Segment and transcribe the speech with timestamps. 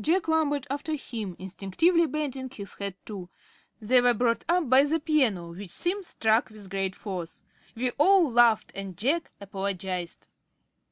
[0.00, 3.28] Jack lumbered after him, instinctively bending his head, too.
[3.80, 7.42] They were brought up by the piano, which Simms struck with great force.
[7.74, 10.28] We all laughed, and Jack apologised.